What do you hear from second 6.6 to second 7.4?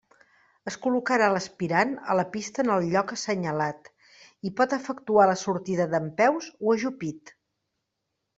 o ajupit.